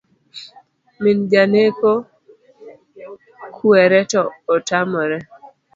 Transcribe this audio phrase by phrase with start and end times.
[1.01, 1.91] Min janeko
[3.55, 4.21] kuere to
[4.53, 5.17] otamore